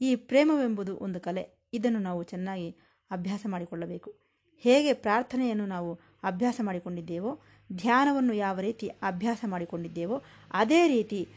ಈ 0.00 0.16
ಪ್ರೇಮವೆಂಬುದು 0.16 0.96
ಒಂದು 0.96 1.20
ಕಲೆ. 1.20 1.60
ಇದನ್ನು 1.72 1.98
ನಾವು 1.98 2.22
ಚೆನ್ನಾಗಿ 2.22 2.76
ಅಭ್ಯಾಸ 3.10 3.46
ಮಾಡಿಕೊಳ್ಳಬೇಕು. 3.48 4.20
ಹೇಗೆ 4.56 4.92
ಪ್ರಾರ್ಥನೆಯನ್ನು 4.92 5.66
ನಾವು 5.66 6.00
ಅಭ್ಯಾಸ 6.22 6.60
ಮಾಡಿಕೊಂಡಿದ್ದೇವೋ 6.64 7.40
ಧ್ಯಾನವನ್ನು 7.72 8.32
ಯಾವ 8.32 8.60
ರೀತಿ 8.60 8.88
ಅಭ್ಯಾಸ 8.88 9.44
ಮಾಡಿಕೊಂಡಿದ್ದೇವೋ 9.48 10.22
ಅದೇ 10.50 10.88
ರೀತಿ 10.88 11.28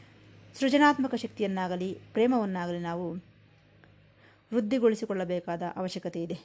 ಸೃಜನಾತ್ಮಕ 0.54 1.16
ಶಕ್ತಿಯನ್ನಾಗಲಿ, 1.16 1.94
ಪ್ರೇಮವನ್ನಾಗಲಿ 1.94 2.80
ನಾವು 2.80 3.14
ವೃದ್ಧಿಗೊಳಿಸಿಕೊಳ್ಳಬೇಕಾದ 4.54 5.62
ಅವಶ್ಯಕತೆ 5.76 6.24
ಇದೆ. 6.24 6.40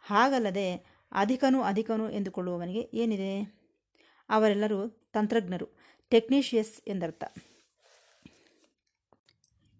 ಹಾಗಲ್ಲದೆ 0.00 0.74
ಅಧಿಕನು 1.12 1.62
ಅಧಿಕನು 1.62 2.10
ಎಂದುಕೊಳ್ಳುವವನಿಗೆ 2.10 2.90
ಏನಿದೆ? 2.94 3.62
ಅವರೆಲ್ಲರೂ 4.28 4.88
ತಂತ್ರಜ್ಞರು 5.12 5.68
ಟೆಕ್ನಿಷಿಯಸ್ 6.10 6.88
ಎಂದರ್ಥ. 6.88 7.24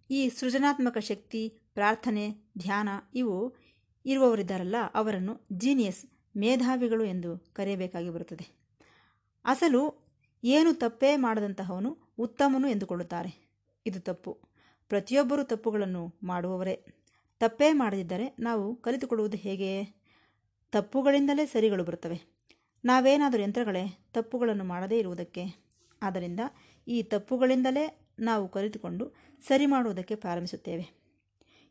ಈ 0.09 0.29
ಸೃಜನಾತ್ಮಕ 0.29 0.97
ಶಕ್ತಿ, 0.97 1.49
ಪ್ರಾರ್ಥನೆ, 1.73 2.29
ಧ್ಯಾನ 2.57 2.89
ಇವು 3.15 3.55
ಇರುವವರಿದ್ದಾರಲ್ಲ, 4.05 4.75
ಅವರನ್ನು 4.93 5.47
ಜೀನಿಯಸ್ 5.53 6.05
ಮೇಧಾವಿಗಳು 6.37 7.03
ಎಂದು 7.03 7.37
ಕರೆಯಬೇಕಾಗಿ 7.37 8.09
ಬರುತ್ತದೆ. 8.09 8.62
ಅಸಲು 9.45 10.03
ಏನು 10.43 10.73
ತಪ್ಪೇ 10.73 11.15
ಮಾಡದಂತಹವನು 11.15 11.97
ಉತ್ತಮನು 12.19 12.67
ಎಂದುಕೊಳ್ಳುತ್ತಾರೆ. 12.67 13.53
ಇದು 13.85 13.99
ತಪ್ಪು. 13.99 14.33
ಪ್ರತಿಯೊಬ್ಬರೂ 14.89 15.43
ತಪ್ಪುಗಳನ್ನು 15.43 16.13
ಮಾಡುವವರೇ. 16.23 16.85
ತಪ್ಪೇ 17.39 17.73
ಮಾಡದಿದ್ದರೆ 17.73 18.35
ನಾವು 18.39 18.75
ಕಲಿತುಕೊಳ್ಳುವುದು 18.75 19.37
ಹೇಗೆ? 19.37 19.83
ತಪ್ಪುಗಳಿಂದಲೇ 20.71 21.45
ಸರಿಗಳು 21.45 21.83
ಬರುತ್ತವೆ. 21.83 22.21
ನಾವೇನಾದರೂ 22.85 23.41
ಯಂತ್ರಗಳೇ 23.41 23.97
ತಪ್ಪುಗಳನ್ನು 24.13 24.63
ಮಾಡದೇ 24.63 24.99
ಇರುವುದಕ್ಕೆ? 24.99 25.43
ಆದ್ದರಿಂದ 26.01 26.39
ಈ 26.87 27.03
ತಪ್ಪುಗಳಿಂದಲೇ 27.03 28.13
ನಾವು 28.19 28.47
ಕಲಿತುಕೊಂಡು 28.47 29.11
ಸರಿ 29.47 29.65
ಮಾಡುವುದಕ್ಕೆ 29.65 30.15
ಪ್ರಾರಂಭಿಸುತ್ತೇವೆ. 30.15 31.03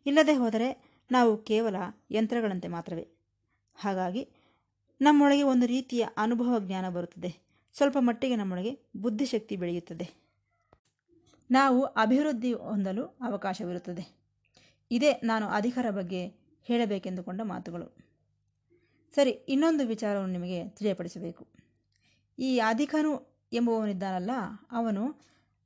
ಇಲ್ಲದೆ 0.07 0.35
ಹೋದರೆ 0.35 0.99
ನಾವು 1.11 1.37
ಕೇವಲ 1.37 1.76
ಯಂತ್ರಗಳಂತೆ 2.11 2.69
ಮಾತ್ರವೇ. 2.69 3.09
ಹಾಗಾಗಿ 3.75 4.29
ನಮ್ಮೊಳಗೆ 5.00 5.43
ಒಂದು 5.43 5.67
ರೀತಿಯ 5.67 6.07
ಅನುಭವ 6.17 6.59
ಜ್ಞಾನ 6.59 6.88
ಬರುತ್ತದೆ. 6.88 7.51
ಸ್ವಲ್ಪ 7.73 7.97
ಮಟ್ಟಿಗೆ 8.00 8.37
ನಮ್ಮೊಳಗೆ 8.37 8.81
ಬುದ್ಧಿಶಕ್ತಿ 8.97 9.57
ಬೆಳೆಯುತ್ತದೆ. 9.57 10.11
ನಾವು 11.50 11.85
ಅಭಿವೃದ್ಧಿ 11.85 12.52
ಹೊಂದಲು 12.52 13.05
ಅವಕಾಶವಿರುತ್ತದೆ. 13.05 14.23
ಇದೇ 14.91 15.12
ನಾನು 15.12 15.47
ಅಧಿಕಾರ 15.47 15.87
ಬಗ್ಗೆ 15.91 16.26
ಹೇಳಬೇಕೆಂದುಕೊಂಡ 16.64 17.41
ಮಾತುಗಳು. 17.45 17.97
ಸರಿ, 19.14 19.31
ಇನ್ನೊಂದು 19.31 19.87
ವಿಚಾರವನ್ನು 19.87 20.33
ನಿಮಗೆ 20.33 20.69
ತಿಳಿಯಪಡಿಸಬೇಕು. 20.69 21.47
ಈ 22.38 22.59
ಅಧಿಕನು 22.59 23.43
ಎಂಬುವವನಿದ್ದಾನಲ್ಲ, 23.52 24.31
ಅವನು 24.71 25.21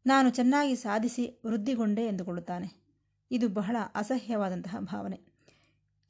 ನಾನು 0.07 0.31
ಚೆನ್ನಾಗಿ 0.31 0.77
ಸಾಧಿಸಿ 0.77 1.41
ವೃದ್ಧಿಗೊಂಡೆ 1.47 2.07
ಎಂದುಕೊಳ್ಳುತ್ತಾನೆ. 2.07 2.87
ಇದು 3.31 3.49
ಬಹಳ 3.49 3.77
ಅಸಹ್ಯವಾದಂತಹ 3.95 4.77
ಭಾವನೆ. 4.81 5.21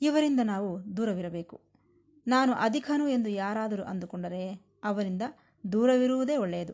ಇವರಿಂದ 0.00 0.40
ನಾವು 0.44 0.96
ದೂರವಿರಬೇಕು. 0.96 1.60
ನಾನು 2.26 2.52
ಅಧಿಕನು 2.52 3.08
ಎಂದು 3.08 3.30
ಯಾರಾದರೂ 3.30 3.84
ಅಂದುಕೊಂಡರೆ 3.84 4.66
ಅವರಿಂದ 4.84 5.22
ದೂರವಿರುವುದೇ 5.72 6.36
ಒಳ್ಳೆಯದು. 6.36 6.72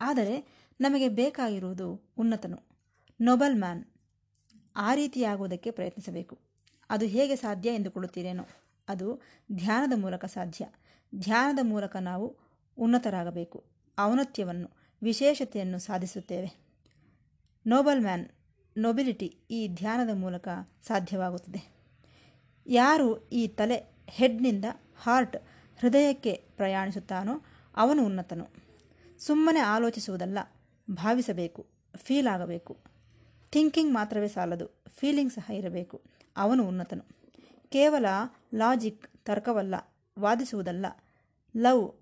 ಆದರೆ 0.00 0.46
ನಮಗೆ 0.80 1.08
ಬೇಕಾಗಿರುವುದು 1.08 2.12
ಉನ್ನತನು 2.18 2.58
ನೊಬಲ್ 3.20 3.56
ಮ್ಯಾನ್ 3.56 3.84
ಆ 4.76 4.94
ರೀತಿಯಾಗುವುದಕ್ಕೆ 4.94 5.70
ಪ್ರಯತ್ನಿಸಬೇಕು. 5.70 6.38
ಅದು 6.90 7.04
ಹೇಗೆ 7.04 7.36
ಸಾಧ್ಯ 7.36 7.74
ಎಂದುಕೊಳ್ಳುತ್ತೀರೇನೋ 7.74 8.44
ಅದು 8.88 9.22
ಧ್ಯಾನದ 9.52 9.98
ಮೂಲಕ 9.98 10.24
ಸಾಧ್ಯ. 10.24 10.66
ಧ್ಯಾನದ 11.18 11.58
ಮೂಲಕ 11.62 11.96
ನಾವು 11.96 12.36
ಉನ್ನತರಾಗಬೇಕು. 12.78 13.64
ಔನ್ನತ್ಯವನ್ನು, 14.00 14.70
ವಿಶೇಷತೆಯನ್ನು 15.02 15.78
ಸಾಧಿಸುತ್ತೇವೆ. 15.78 16.54
ನೋಬಲ್ 17.66 18.00
ಮ್ಯಾನ್ 18.00 18.28
ನೊಬಿಲಿಟಿ 18.78 19.36
ಈ 19.50 19.68
ಧ್ಯಾನದ 19.68 20.14
ಮೂಲಕ 20.14 20.48
ಸಾಧ್ಯವಾಗುತ್ತದೆ. 20.82 21.80
ಯಾರು 22.66 23.28
ಈ 23.28 23.48
ತಲೆ 23.48 23.96
ಹೆಡ್ನಿಂದ 24.08 24.64
ಹಾರ್ಟ್ 24.96 25.36
ಹೃದಯಕ್ಕೆ 25.80 26.32
ಪ್ರಯಾಣಿಸುತ್ತಾನೋ 26.56 27.42
ಅವನು 27.76 28.06
ಉನ್ನತನು. 28.06 28.46
ಸುಮ್ಮನೆ 29.18 29.60
ಆಲೋಚಿಸುವುದಲ್ಲ, 29.60 30.38
ಭಾವಿಸಬೇಕು 30.90 31.66
ಫೀಲ್ 31.96 32.26
ಆಗಬೇಕು. 32.26 32.76
ಥಿಂಕಿಂಗ್ 33.52 33.94
ಮಾತ್ರವೇ 33.94 34.28
ಸಾಲದು 34.28 34.82
ಫೀಲಿಂಗ್ 34.88 35.32
ಸಹ 35.32 35.50
ಇರಬೇಕು. 35.50 36.02
ಅವನು 36.36 36.68
ಉನ್ನತನು. 36.68 37.02
ಕೇವಲ 37.68 38.04
ಲಾಜಿಕ್ 38.54 39.08
ತರ್ಕವಲ್ಲ, 39.24 39.74
ವಾದಿಸುವುದಲ್ಲ. 40.18 40.86
ಲವ್ 41.56 41.92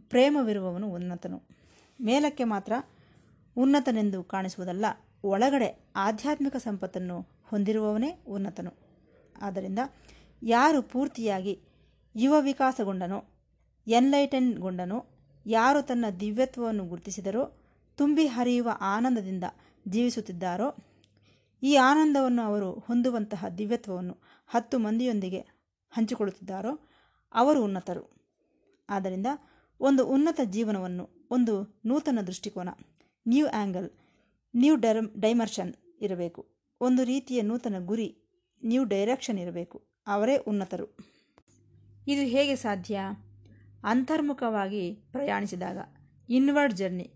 ಪ್ರೇಮವಿರುವವನು 0.00 0.90
ಉನ್ನತನು. 0.90 1.42
ಮೇಲಕ್ಕೆ 2.00 2.44
ಮಾತ್ರ 2.44 2.72
ಉನ್ನತನೆಂದು 3.56 4.24
ಕಾಣಿಸುವುದಲ್ಲ, 4.24 4.84
ಒಳಗಡೆ 5.24 5.84
ಆಧ್ಯಾತ್ಮಿಕ 5.96 6.56
ಸಂಪತ್ತನ್ನು 6.56 7.26
ಹೊಂದಿರುವವನೇ 7.44 8.22
ಉನ್ನತನು. 8.26 8.72
ಆದ್ದರಿಂದ 9.42 9.78
ಯಾರು 10.42 10.82
ಪೂರ್ತಿಯಾಗಿ 10.82 11.60
ಯುವ 12.16 12.40
ವಿಕಾಸಗೊಂಡನೋ 12.40 13.24
ಎನ್ಲೈಟನ್ಗೊಂಡನೋ. 13.86 15.06
ಯಾರು 15.46 15.82
ತನ್ನ 15.82 16.04
ದಿವ್ಯತ್ವವನ್ನು 16.20 16.84
ಗುರುತಿಸಿದರೋ 16.84 17.62
ತುಂಬಿ 17.96 18.26
ಹರಿಯುವ 18.26 18.70
ಆನಂದದಿಂದ 18.80 19.44
ಜೀವಿಸುತ್ತಿದ್ದಾರೋ, 19.88 20.76
ಈ 21.62 21.76
ಆನಂದವನ್ನು 21.76 22.42
ಅವರು 22.42 22.72
ಹೊಂದುವಂತಹ 22.72 23.44
ದಿವ್ಯತ್ವವನ್ನು 23.58 24.16
ಹತ್ತು 24.46 24.78
ಮಂದಿಯೊಂದಿಗೆ 24.78 25.38
ಹಂಚಿಕೊಳ್ಳುತ್ತಿದ್ದಾರೋ, 25.90 26.88
ಅವರು 27.34 27.64
ಉನ್ನತರು. 27.64 28.32
ಆದ್ದರಿಂದ 28.90 29.26
ಒಂದು 29.80 30.06
ಉನ್ನತ 30.06 30.40
ಜೀವನವನ್ನು 30.44 31.28
ಒಂದು 31.30 31.80
ನೂತನ 31.84 32.18
ದೃಷ್ಟಿಕೋನ, 32.26 32.68
ನ್ಯೂ 33.28 33.46
ಆ್ಯಂಗಲ್ 33.46 33.90
ನ್ಯೂ 34.56 34.76
ಡೈರಮ್ 34.76 35.20
ಡೈಮರ್ಷನ್ 35.20 35.74
ಇರಬೇಕು. 36.00 36.46
ಒಂದು 36.80 37.04
ರೀತಿಯ 37.04 37.42
ನೂತನ 37.42 37.86
ಗುರಿ, 37.86 38.16
ನ್ಯೂ 38.64 38.84
ಡೈರೆಕ್ಷನ್ 38.84 39.38
ಇರಬೇಕು. 39.38 39.86
ಅವರೇ 40.06 40.36
ಉನ್ನತರು. 40.36 40.86
ಇದು 42.08 42.20
ಹೇಗೆ 42.20 42.56
ಸಾಧ್ಯ? 42.56 43.00
ಅಂತರ್ಮುಖವಾಗಿ 43.84 44.94
ಪ್ರಯಾಣಿಸಿದಾಗ 45.12 45.78
ಇನ್ವರ್ಡ್ 46.28 46.74
ಜರ್ನಿ. 46.74 47.12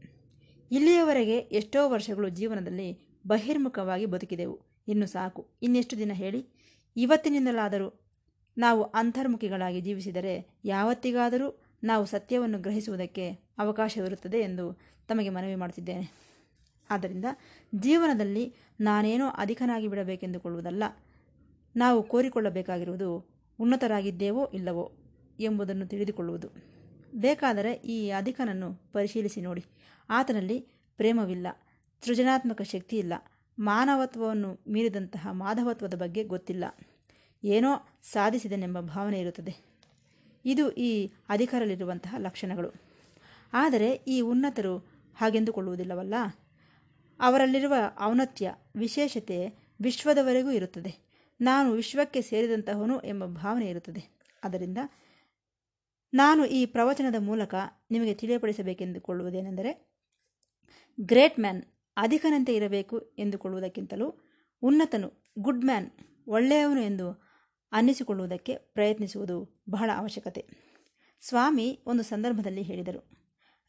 ಇಲ್ಲಿಯವರೆಗೆ 0.70 1.38
ಎಷ್ಟೋ 1.38 1.88
ವರ್ಷಗಳು 1.88 2.28
ಜೀವನದಲ್ಲಿ 2.28 3.18
ಬಹಿರ್ಮುಖವಾಗಿ 3.26 4.06
ಬದುಕಿದೆವು. 4.06 4.60
ಇನ್ನು 4.88 5.06
ಸಾಕು. 5.06 5.50
ಇನ್ನೆಷ್ಟು 5.62 5.98
ದಿನ 5.98 6.12
ಹೇಳಿ? 6.14 6.46
ಇವತ್ತಿನಿಂದಲಾದರೂ 6.96 8.00
ನಾವು 8.58 8.82
ಅಂತರ್ಮುಖಿಗಳಾಗಿ 8.82 9.80
ಜೀವಿಸಿದರೆ 9.80 10.60
ಯಾವತ್ತಿಗಾದರೂ 10.64 11.62
ನಾವು 11.84 12.06
ಸತ್ಯವನ್ನು 12.06 12.58
ಗ್ರಹಿಸುವುದಕ್ಕೆ 12.58 13.30
ಅವಕಾಶವಿರುತ್ತದೆ 13.58 14.40
ಎಂದು 14.40 14.80
ತಮಗೆ 15.08 15.28
ಮನವಿ 15.28 15.54
ಮಾಡುತ್ತಿದ್ದೇನೆ. 15.54 16.10
ಆದ್ದರಿಂದ 16.90 17.24
ಜೀವನದಲ್ಲಿ 17.74 18.54
ನಾನೇನೋ 18.80 19.26
ಅಧಿಕನಾಗಿ 19.28 19.88
ಬಿಡಬೇಕೆಂದುಕೊಳ್ಳುವುದಲ್ಲ. 19.88 20.84
ನಾವು 21.76 22.02
ಕೋರಿಕೊಳ್ಳಬೇಕಾಗಿರುವುದು 22.02 23.38
ಉನ್ನತರಾಗಿದ್ದೇವೋ 23.60 24.46
ಇಲ್ಲವೋ? 24.54 24.92
ಎಂಬುದನ್ನು 25.40 25.86
ತಿಳಿದುಕೊಳ್ಳುವುದು. 25.86 26.48
ಬೇಕಾದರೆ 27.14 27.72
ಈ 27.72 28.10
ಅಧಿಕನನ್ನು 28.10 28.74
ಪರಿಶೀಲಿಸಿ 28.92 29.40
ನೋಡಿ. 29.40 29.64
ಆತನಲ್ಲಿ 30.10 30.60
ಪ್ರೇಮವಿಲ್ಲ, 30.96 31.46
ಸೃಜನಾತ್ಮಕ 32.06 32.62
ಶಕ್ತಿ 32.62 32.98
ಇಲ್ಲ 32.98 33.12
ಮಾನವತ್ವವನ್ನು 33.58 34.60
ಮೀರಿದಂತಹ 34.68 35.28
ಮಾಧವತ್ವದ 35.32 35.94
ಬಗ್ಗೆ 35.94 36.24
ಗೊತ್ತಿಲ್ಲ. 36.24 36.64
ಏನೋ 37.44 37.88
ಸಾಧಿಸಿದನೆಂಬ 38.02 38.80
ಭಾವನೆ 38.80 39.20
ಇರುತ್ತದೆ. 39.20 39.56
ಇದು 40.44 40.70
ಈ 40.70 41.10
ಅಧಿಕಾರಲ್ಲಿರುವಂತಹ 41.28 42.14
ಲಕ್ಷಣಗಳು. 42.18 42.70
ಆದರೆ 43.52 43.90
ಈ 43.90 44.20
ಉನ್ನತರು 44.20 44.78
ಹಾಗೆಂದುಕೊಳ್ಳುವುದಿಲ್ಲವಲ್ಲ? 45.16 46.14
ಅವರಲ್ಲಿರುವ 47.20 47.72
ಔನತ್ಯ 48.02 48.54
ವಿಶೇಷತೆ 48.76 49.66
ವಿಶ್ವದವರೆಗೂ 49.80 50.50
ಇರುತ್ತದೆ. 50.50 51.06
ನಾನು 51.40 51.72
ವಿಶ್ವಕ್ಕೆ 51.72 52.22
ಸೇರಿದಂತಹವನು 52.22 53.00
ಎಂಬ 53.00 53.24
ಭಾವನೆ 53.24 53.66
ಇರುತ್ತದೆ. 53.66 54.18
ಅದರಿಂದ 54.44 54.78
ನಾನು 56.14 56.44
ಈ 56.44 56.66
ಪ್ರವಚನದ 56.66 57.14
ಮೂಲಕ 57.18 57.54
ನಿಮಗೆ 57.90 58.14
ತಿಳಿಯಪಡಿಸಬೇಕೆಂದುಕೊಳ್ಳುವುದೇನೆಂದರೆ, 58.14 59.96
ಗ್ರೇಟ್ 61.00 61.40
ಮ್ಯಾನ್ 61.40 61.62
ಅಧಿಕನಂತೆ 61.96 62.54
ಇರಬೇಕು 62.54 62.98
ಎಂದುಕೊಳ್ಳುವುದಕ್ಕಿಂತಲೂ 62.98 64.14
ಉನ್ನತನು 64.62 65.12
ಗುಡ್ 65.38 65.64
ಮ್ಯಾನ್ 65.64 65.90
ಒಳ್ಳೆಯವನು 66.28 66.80
ಎಂದು 66.80 67.22
ಅನ್ನಿಸಿಕೊಳ್ಳುವುದಕ್ಕೆ 67.72 68.54
ಪ್ರಯತ್ನಿಸುವುದು 68.56 69.64
ಬಹಳ 69.70 69.90
ಅವಶ್ಯಕತೆ 69.96 70.46
ಸ್ವಾಮಿ 71.20 71.82
ಒಂದು 71.86 72.02
ಸಂದರ್ಭದಲ್ಲಿ 72.02 72.62
ಹೇಳಿದರು, 72.62 73.10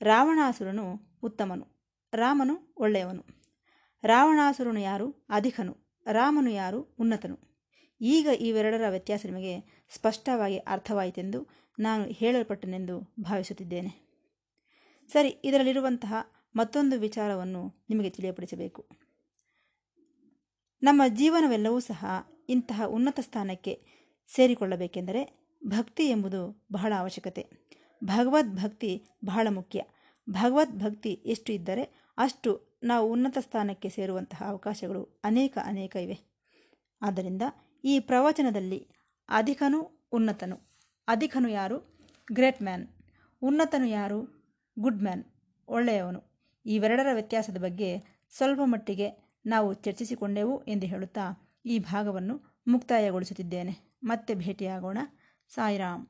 ರಾವಣಾಸುರನು 0.01 1.17
ಉತ್ತಮನು, 1.24 1.89
ರಾಮನು 2.13 2.74
ಒಳ್ಳೆಯವನು. 2.77 3.25
ರಾವಣಾಸುರನು 4.03 4.79
ಯಾರು? 4.79 5.25
ಅಧಿಕನು. 5.29 6.01
ರಾಮನು 6.12 6.50
ಯಾರು? 6.50 6.82
ಉನ್ನತನು. 6.82 7.58
ಈಗ 8.01 8.27
ಇವೆರಡರ 8.39 8.89
ವ್ಯತ್ಯಾಸ 8.89 9.25
ನಿಮಗೆ 9.25 9.86
ಸ್ಪಷ್ಟವಾಗಿ 9.94 10.58
ಅರ್ಥವಾಯಿತೆಂದು 10.58 11.48
ನಾನು 11.79 12.05
ಹೇಳಲ್ಪಟ್ಟನೆಂದು 12.05 13.13
ಭಾವಿಸುತ್ತಿದ್ದೇನೆ. 13.19 14.07
ಸರಿ, 15.07 15.29
ಇದರಲ್ಲಿರುವಂತಹ 15.29 16.13
ಮತ್ತೊಂದು 16.55 17.00
ವಿಚಾರವನ್ನು 17.00 17.86
ನಿಮಗೆ 17.89 18.10
ತಿಳಿಯಪಡಿಸಬೇಕು. 18.10 18.88
ನಮ್ಮ 20.84 21.01
ಜೀವನವೆಲ್ಲವೂ 21.07 21.79
ಸಹ 21.79 22.05
ಇಂತಹ 22.50 22.81
ಉನ್ನತ 22.88 23.19
ಸ್ಥಾನಕ್ಕೆ 23.19 23.86
ಸೇರಿಕೊಳ್ಳಬೇಕೆಂದರೆ 24.27 25.50
ಭಕ್ತಿ 25.67 26.10
ಎಂಬುದು 26.10 26.65
ಬಹಳ 26.72 26.93
ಅವಶ್ಯಕತೆ. 26.98 27.48
ಭಗವದ್ 28.03 28.55
ಭಕ್ತಿ 28.55 29.05
ಬಹಳ 29.25 29.48
ಮುಖ್ಯ. 29.50 29.84
ಭಗವದ್ 30.29 30.79
ಭಕ್ತಿ 30.79 31.12
ಎಷ್ಟು 31.12 31.53
ಇದ್ದರೆ 31.53 32.13
ಅಷ್ಟು 32.17 32.79
ನಾವು 32.84 33.12
ಉನ್ನತ 33.12 33.38
ಸ್ಥಾನಕ್ಕೆ 33.38 33.89
ಸೇರುವಂತಹ 33.89 34.43
ಅವಕಾಶಗಳು 34.48 35.22
ಅನೇಕ 35.24 35.57
ಅನೇಕ 35.65 35.96
ಇವೆ. 35.96 36.19
ಆದ್ದರಿಂದ 37.01 37.41
ಈ 37.84 38.00
ಪ್ರವಚನದಲ್ಲಿ 38.00 38.88
ಅಧಿಕನು 39.29 40.10
ಉನ್ನತನು. 40.12 40.67
ಅಧಿಕನು 41.08 41.50
ಯಾರು? 41.50 42.00
Great 42.32 42.62
man. 42.62 42.88
ಉನ್ನತನು 43.42 43.86
ಯಾರು? 43.86 44.46
Good 44.80 45.04
man. 45.04 45.24
ಒಳ್ಳೆಯವನು. 45.68 46.24
ಇವೆರಡರ 46.66 47.08
ವ್ಯತ್ಯಾಸದ 47.14 47.58
ಬಗ್ಗೆ 47.58 48.00
ಸ್ವಲ್ಪ 48.38 48.62
ಮಟ್ಟಿಗೆ 48.64 49.36
ನಾವು 49.46 49.74
ಚರ್ಚಿಸಿಕೊಂಡೆವು 49.74 50.64
ಎಂದು 50.64 50.86
ಹೇಳುತ್ತಾ 50.86 51.52
ಈ 51.66 51.80
ಭಾಗವನ್ನು 51.80 52.62
ಮುಕ್ತಾಯಗೊಳಿಸುತ್ತಿದ್ದೇನೆ. 52.68 53.98
ಮತ್ತೆ 54.04 54.36
ಭೇಟಿಯಾಗೋಣ. 54.36 54.98
ಸಾಯಿರಾಮ್. 55.50 56.08